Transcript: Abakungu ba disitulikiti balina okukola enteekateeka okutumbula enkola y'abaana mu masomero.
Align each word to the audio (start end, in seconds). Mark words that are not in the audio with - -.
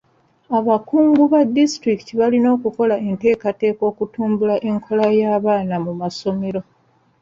Abakungu 0.57 1.21
ba 1.31 1.41
disitulikiti 1.55 2.13
balina 2.21 2.47
okukola 2.55 2.95
enteekateeka 3.09 3.83
okutumbula 3.91 4.55
enkola 4.69 5.05
y'abaana 5.19 5.75
mu 5.85 5.93
masomero. 6.01 6.61